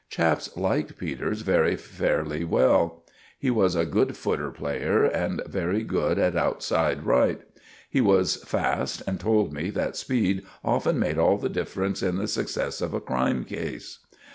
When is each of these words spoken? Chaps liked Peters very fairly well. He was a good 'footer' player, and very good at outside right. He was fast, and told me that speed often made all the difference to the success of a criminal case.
Chaps 0.09 0.57
liked 0.57 0.97
Peters 0.97 1.41
very 1.41 1.75
fairly 1.75 2.43
well. 2.43 3.03
He 3.37 3.51
was 3.51 3.75
a 3.75 3.85
good 3.85 4.17
'footer' 4.17 4.49
player, 4.49 5.03
and 5.03 5.43
very 5.45 5.83
good 5.83 6.17
at 6.17 6.35
outside 6.35 7.05
right. 7.05 7.39
He 7.87 8.01
was 8.01 8.37
fast, 8.37 9.03
and 9.05 9.19
told 9.19 9.53
me 9.53 9.69
that 9.69 9.95
speed 9.95 10.41
often 10.63 10.97
made 10.97 11.19
all 11.19 11.37
the 11.37 11.49
difference 11.49 11.99
to 11.99 12.11
the 12.13 12.27
success 12.27 12.81
of 12.81 12.95
a 12.95 12.99
criminal 12.99 13.43
case. 13.43 13.99